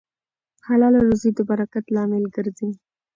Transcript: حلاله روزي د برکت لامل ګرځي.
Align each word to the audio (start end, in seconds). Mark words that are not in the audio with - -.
حلاله 0.67 0.99
روزي 1.07 1.29
د 1.37 1.39
برکت 1.49 1.85
لامل 1.95 2.23
ګرځي. 2.35 2.69